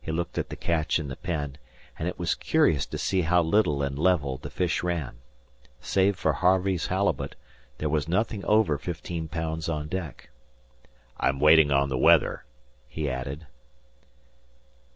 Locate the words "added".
13.08-13.46